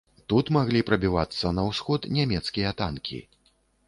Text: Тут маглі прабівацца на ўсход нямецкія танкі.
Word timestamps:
Тут 0.31 0.47
маглі 0.55 0.79
прабівацца 0.87 1.51
на 1.57 1.65
ўсход 1.67 2.07
нямецкія 2.15 2.73
танкі. 2.81 3.21